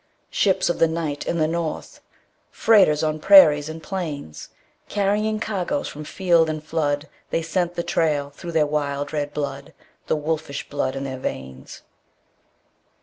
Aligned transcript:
Ships 0.31 0.67
of 0.67 0.79
the 0.79 0.87
night 0.87 1.27
and 1.27 1.39
the 1.39 1.47
north, 1.47 2.01
Freighters 2.49 3.03
on 3.03 3.19
prairies 3.19 3.69
and 3.69 3.83
plains, 3.83 4.49
Carrying 4.89 5.39
cargoes 5.39 5.87
from 5.87 6.05
field 6.05 6.49
and 6.49 6.63
flood 6.63 7.07
They 7.29 7.43
scent 7.43 7.75
the 7.75 7.83
trail 7.83 8.31
through 8.31 8.53
their 8.53 8.65
wild 8.65 9.13
red 9.13 9.31
blood, 9.31 9.75
The 10.07 10.15
wolfish 10.15 10.67
blood 10.69 10.95
in 10.95 11.03
their 11.03 11.19
veins. 11.19 11.83